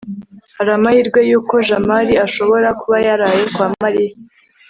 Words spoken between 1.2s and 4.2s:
yuko jamali ashobora kuba yaraye kwa mariya